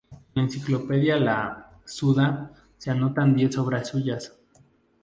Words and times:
En 0.09 0.19
la 0.33 0.41
enciclopedia 0.41 1.17
la 1.19 1.77
"Suda" 1.85 2.51
se 2.75 2.89
anotan 2.89 3.35
diez 3.35 3.55
obras 3.59 3.89
suyas. 3.89 4.35